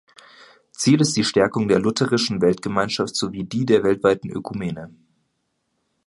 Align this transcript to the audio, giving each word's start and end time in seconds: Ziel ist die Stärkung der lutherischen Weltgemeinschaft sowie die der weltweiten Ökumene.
Ziel 0.71 0.99
ist 1.01 1.15
die 1.15 1.23
Stärkung 1.23 1.67
der 1.67 1.77
lutherischen 1.77 2.41
Weltgemeinschaft 2.41 3.15
sowie 3.15 3.43
die 3.43 3.67
der 3.67 3.83
weltweiten 3.83 4.31
Ökumene. 4.31 4.91